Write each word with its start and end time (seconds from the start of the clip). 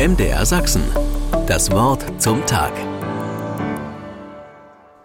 MDR 0.00 0.46
Sachsen. 0.46 0.82
Das 1.46 1.70
Wort 1.72 2.22
zum 2.22 2.46
Tag. 2.46 2.72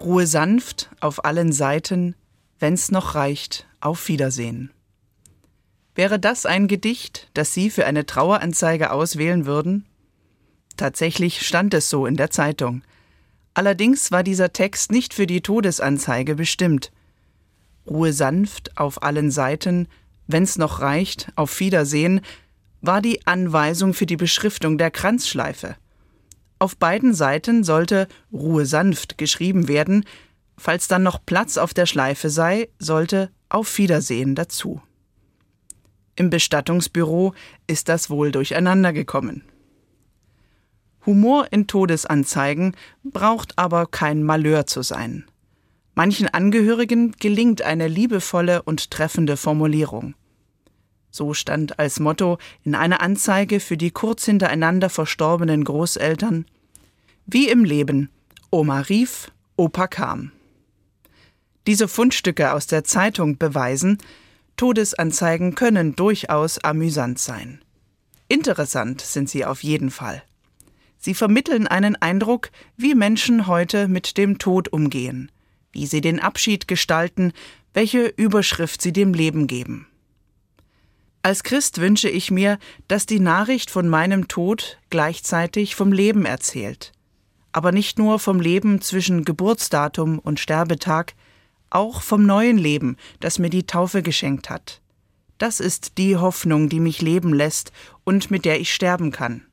Ruhe 0.00 0.24
sanft 0.24 0.88
auf 1.00 1.24
allen 1.24 1.50
Seiten, 1.50 2.14
wenn's 2.60 2.92
noch 2.92 3.16
reicht, 3.16 3.66
auf 3.80 4.06
Wiedersehen. 4.06 4.70
Wäre 5.96 6.20
das 6.20 6.46
ein 6.46 6.68
Gedicht, 6.68 7.28
das 7.34 7.52
Sie 7.52 7.70
für 7.70 7.86
eine 7.86 8.06
Traueranzeige 8.06 8.92
auswählen 8.92 9.46
würden? 9.46 9.84
Tatsächlich 10.76 11.44
stand 11.44 11.74
es 11.74 11.90
so 11.90 12.06
in 12.06 12.16
der 12.16 12.30
Zeitung. 12.30 12.82
Allerdings 13.52 14.12
war 14.12 14.22
dieser 14.22 14.52
Text 14.52 14.92
nicht 14.92 15.12
für 15.12 15.26
die 15.26 15.40
Todesanzeige 15.40 16.36
bestimmt. 16.36 16.92
Ruhe 17.84 18.12
sanft 18.12 18.78
auf 18.78 19.02
allen 19.02 19.32
Seiten, 19.32 19.88
wenn's 20.28 20.56
noch 20.56 20.78
reicht, 20.80 21.32
auf 21.34 21.58
Wiedersehen, 21.58 22.20
war 22.86 23.00
die 23.00 23.26
Anweisung 23.26 23.94
für 23.94 24.06
die 24.06 24.16
Beschriftung 24.16 24.78
der 24.78 24.90
Kranzschleife. 24.90 25.76
Auf 26.58 26.76
beiden 26.76 27.14
Seiten 27.14 27.64
sollte 27.64 28.08
Ruhe 28.32 28.66
sanft 28.66 29.18
geschrieben 29.18 29.68
werden, 29.68 30.04
falls 30.56 30.88
dann 30.88 31.02
noch 31.02 31.24
Platz 31.24 31.56
auf 31.56 31.74
der 31.74 31.86
Schleife 31.86 32.30
sei, 32.30 32.68
sollte 32.78 33.30
Auf 33.48 33.78
Wiedersehen 33.78 34.34
dazu. 34.34 34.80
Im 36.16 36.30
Bestattungsbüro 36.30 37.34
ist 37.66 37.88
das 37.88 38.08
wohl 38.08 38.30
durcheinander 38.30 38.92
gekommen. 38.92 39.42
Humor 41.06 41.48
in 41.50 41.66
Todesanzeigen 41.66 42.76
braucht 43.02 43.58
aber 43.58 43.86
kein 43.86 44.22
Malheur 44.22 44.66
zu 44.66 44.82
sein. 44.82 45.24
Manchen 45.94 46.28
Angehörigen 46.28 47.12
gelingt 47.12 47.62
eine 47.62 47.88
liebevolle 47.88 48.62
und 48.62 48.90
treffende 48.90 49.36
Formulierung. 49.36 50.14
So 51.14 51.32
stand 51.32 51.78
als 51.78 52.00
Motto 52.00 52.38
in 52.64 52.74
einer 52.74 53.00
Anzeige 53.00 53.60
für 53.60 53.76
die 53.76 53.92
kurz 53.92 54.24
hintereinander 54.24 54.90
verstorbenen 54.90 55.62
Großeltern 55.62 56.44
Wie 57.24 57.48
im 57.48 57.64
Leben, 57.64 58.08
Oma 58.50 58.80
rief, 58.80 59.30
Opa 59.54 59.86
kam. 59.86 60.32
Diese 61.68 61.86
Fundstücke 61.86 62.52
aus 62.52 62.66
der 62.66 62.82
Zeitung 62.82 63.38
beweisen, 63.38 63.98
Todesanzeigen 64.56 65.54
können 65.54 65.94
durchaus 65.94 66.58
amüsant 66.58 67.20
sein. 67.20 67.62
Interessant 68.26 69.00
sind 69.00 69.30
sie 69.30 69.44
auf 69.44 69.62
jeden 69.62 69.92
Fall. 69.92 70.20
Sie 70.98 71.14
vermitteln 71.14 71.68
einen 71.68 71.94
Eindruck, 71.94 72.50
wie 72.76 72.96
Menschen 72.96 73.46
heute 73.46 73.86
mit 73.86 74.18
dem 74.18 74.38
Tod 74.38 74.72
umgehen, 74.72 75.30
wie 75.70 75.86
sie 75.86 76.00
den 76.00 76.18
Abschied 76.18 76.66
gestalten, 76.66 77.32
welche 77.72 78.06
Überschrift 78.06 78.82
sie 78.82 78.92
dem 78.92 79.14
Leben 79.14 79.46
geben. 79.46 79.86
Als 81.24 81.42
Christ 81.42 81.80
wünsche 81.80 82.10
ich 82.10 82.30
mir, 82.30 82.58
dass 82.86 83.06
die 83.06 83.18
Nachricht 83.18 83.70
von 83.70 83.88
meinem 83.88 84.28
Tod 84.28 84.78
gleichzeitig 84.90 85.74
vom 85.74 85.90
Leben 85.90 86.26
erzählt. 86.26 86.92
Aber 87.50 87.72
nicht 87.72 87.98
nur 87.98 88.18
vom 88.18 88.40
Leben 88.40 88.82
zwischen 88.82 89.24
Geburtsdatum 89.24 90.18
und 90.18 90.38
Sterbetag, 90.38 91.14
auch 91.70 92.02
vom 92.02 92.26
neuen 92.26 92.58
Leben, 92.58 92.98
das 93.20 93.38
mir 93.38 93.48
die 93.48 93.66
Taufe 93.66 94.02
geschenkt 94.02 94.50
hat. 94.50 94.82
Das 95.38 95.60
ist 95.60 95.96
die 95.96 96.18
Hoffnung, 96.18 96.68
die 96.68 96.78
mich 96.78 97.00
leben 97.00 97.32
lässt 97.32 97.72
und 98.04 98.30
mit 98.30 98.44
der 98.44 98.60
ich 98.60 98.74
sterben 98.74 99.10
kann. 99.10 99.46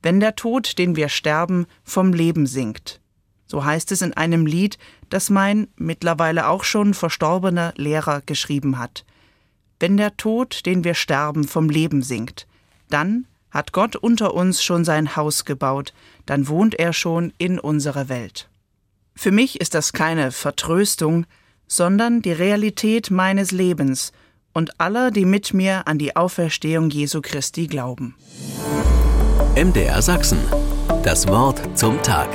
Wenn 0.00 0.18
der 0.18 0.34
Tod, 0.34 0.78
den 0.78 0.96
wir 0.96 1.10
sterben, 1.10 1.66
vom 1.84 2.14
Leben 2.14 2.46
singt. 2.46 3.02
So 3.46 3.66
heißt 3.66 3.92
es 3.92 4.00
in 4.00 4.14
einem 4.14 4.46
Lied, 4.46 4.78
das 5.10 5.28
mein 5.28 5.68
mittlerweile 5.76 6.48
auch 6.48 6.64
schon 6.64 6.94
verstorbener 6.94 7.74
Lehrer 7.76 8.22
geschrieben 8.22 8.78
hat. 8.78 9.04
Wenn 9.80 9.96
der 9.96 10.16
Tod, 10.18 10.66
den 10.66 10.84
wir 10.84 10.94
sterben, 10.94 11.44
vom 11.44 11.70
Leben 11.70 12.02
singt, 12.02 12.46
dann 12.90 13.26
hat 13.50 13.72
Gott 13.72 13.96
unter 13.96 14.34
uns 14.34 14.62
schon 14.62 14.84
sein 14.84 15.16
Haus 15.16 15.46
gebaut, 15.46 15.94
dann 16.26 16.46
wohnt 16.46 16.78
er 16.78 16.92
schon 16.92 17.32
in 17.38 17.58
unserer 17.58 18.08
Welt. 18.08 18.48
Für 19.16 19.32
mich 19.32 19.60
ist 19.60 19.74
das 19.74 19.92
keine 19.92 20.30
Vertröstung, 20.32 21.26
sondern 21.66 22.20
die 22.20 22.32
Realität 22.32 23.10
meines 23.10 23.50
Lebens 23.50 24.12
und 24.52 24.78
aller, 24.80 25.10
die 25.10 25.24
mit 25.24 25.54
mir 25.54 25.88
an 25.88 25.98
die 25.98 26.14
Auferstehung 26.14 26.90
Jesu 26.90 27.20
Christi 27.22 27.66
glauben. 27.66 28.16
MDR 29.56 30.02
Sachsen. 30.02 30.38
Das 31.02 31.26
Wort 31.26 31.78
zum 31.78 32.02
Tag. 32.02 32.28